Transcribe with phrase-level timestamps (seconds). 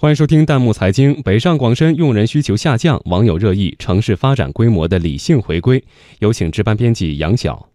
[0.00, 1.20] 欢迎收听弹幕财经。
[1.22, 5.84] 北上广深用人需求下降，网友热议城市发展规模的理性回归。
[6.20, 7.68] 有请值班编辑杨晓。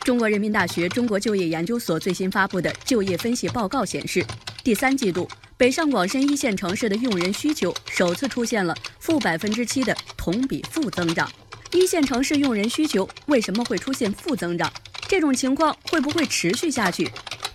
[0.00, 4.24] 中国人民大学中国就业研究所最新发布的就业分析报告显示，
[4.64, 11.30] 第三季度北上广深一线城市的用人需求首次出现了负百分之七的同比负增长。
[11.72, 14.72] 一线城市用人需求为什么会出现负增长？
[15.06, 17.06] 这种情况会不会持续下去？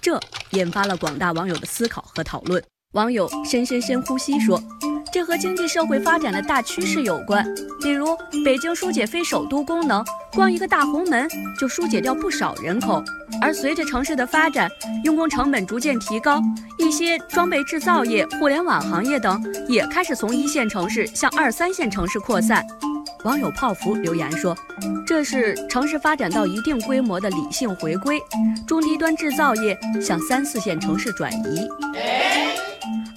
[0.07, 0.17] 这
[0.51, 2.63] 引发了广大网友的思考和讨论。
[2.93, 4.57] 网友深深深呼吸说
[5.11, 7.45] ：“这和经济社会发展的大趋势有关。
[7.81, 10.01] 比如，北京疏解非首都功能，
[10.31, 11.27] 光一个大红门
[11.59, 13.03] 就疏解掉不少人口。
[13.41, 14.71] 而随着城市的发展，
[15.03, 16.41] 用工成本逐渐提高，
[16.77, 22.65] 一些装备制造业、互联网行业等也开始从一线城市向二三线城市扩散。”
[23.27, 24.58] 网友泡芙留言说
[25.05, 28.22] ：“这是城市发展到一定规模的理性回归，
[28.66, 31.68] 中低端制造业向三四线城市转移。”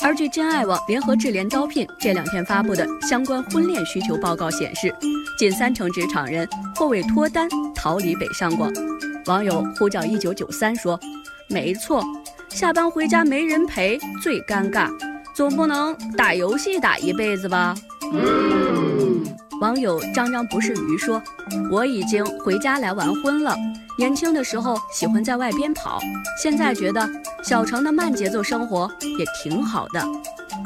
[0.02, 4.92] 而据真爱网联合智联招聘这两天发布的相关婚恋需求报告显示，
[5.38, 8.68] 近三成职场人或为脱单逃离北上广。
[9.26, 10.98] 网友呼叫一九九三说
[11.48, 12.02] ：“没错，
[12.48, 14.90] 下班回家没人陪最尴尬，
[15.36, 17.76] 总不能打游戏打一辈子吧？”
[19.60, 21.22] 网友张张不是鱼说
[21.70, 23.54] ：“我已经回家来完婚了。
[23.98, 26.00] 年轻的时候喜欢在外边跑，
[26.42, 27.06] 现在觉得
[27.44, 30.02] 小城的慢节奏生活也挺好的。”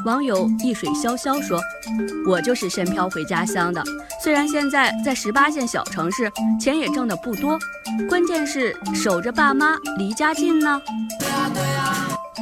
[0.05, 1.59] 网友一水潇潇说
[2.25, 3.83] ：“我就是深漂回家乡的，
[4.23, 7.59] 虽然现在在十八线小城市，钱也挣得不多，
[8.07, 10.81] 关键是守着爸妈离家近呢。”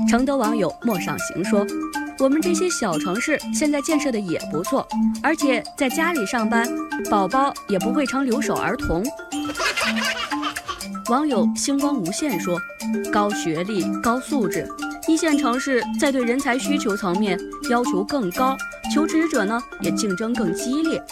[0.07, 1.65] 承德网友莫上行说。
[2.19, 4.88] 我们这些小城市现在建设的也不错，
[5.22, 6.67] 而且在家里上班，
[7.09, 9.03] 宝宝也不会成留守儿童。
[11.09, 12.58] 网友星光无限说
[13.11, 14.66] ：“高学历、高素质，
[15.08, 17.38] 一线城市在对人才需求层面
[17.70, 18.55] 要求更高，
[18.94, 21.03] 求职者呢也竞争更激烈，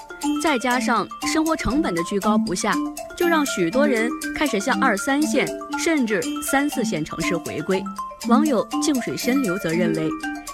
[0.41, 2.73] 再加上生活成本的居高不下，
[3.17, 5.45] 就让许多人开始向二三线
[5.77, 7.83] 甚至三四线城市回归。”
[8.29, 10.07] 网友静水深流则认为。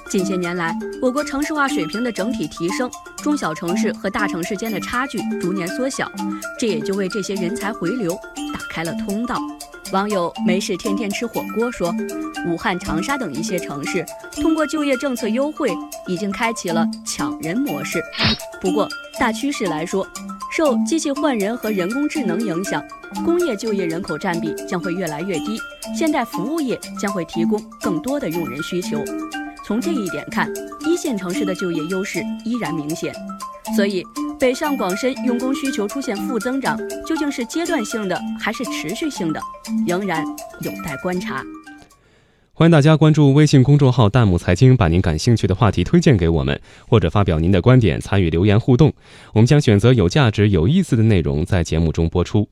[0.10, 6.10] 近些年来，我国城市化水平的整体提升，中小城市和大城市间的差距逐年缩小，
[6.58, 8.18] 这也就为这些人才回流
[8.54, 9.38] 打开了通道。
[9.92, 11.94] 网友没事天天吃火锅说，
[12.46, 15.74] 武汉、长沙等一些城市通过就业政策优惠，
[16.08, 18.02] 已经开启了抢人模式。
[18.62, 18.88] 不过，
[19.20, 20.08] 大趋势来说，
[20.56, 22.82] 受机器换人和人工智能影响，
[23.26, 25.60] 工业就业人口占比将会越来越低，
[25.98, 29.04] 现代服务业将会提供更多的用人需求。
[29.68, 30.50] 从这一点看，
[30.90, 33.14] 一线城市的就业优势依然明显，
[33.76, 34.02] 所以
[34.40, 39.42] 北上广深用工需求出现负增长，究竟是阶段性的还是持续性的，
[39.86, 40.26] 仍然
[40.62, 41.44] 有待观察。
[42.54, 48.94] 欢迎大家关注微信公众号“弹幕财经”，把您感兴趣的话题推荐给我们，或者发表您的观点，参与留言互动，
[49.34, 52.48] 我们将选择有价值、有意思的内容在节目中播出。